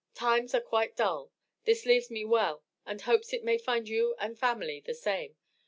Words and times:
Times 0.15 0.55
are 0.55 0.61
quite 0.61 0.95
dull. 0.95 1.31
This 1.65 1.85
leaves 1.85 2.09
me 2.09 2.25
well 2.25 2.63
and 2.87 2.99
hope 3.01 3.21
it 3.31 3.43
may 3.43 3.59
find 3.59 3.87
you 3.87 4.15
and 4.17 4.35
family 4.35 4.79
the 4.79 4.95
same. 4.95 5.35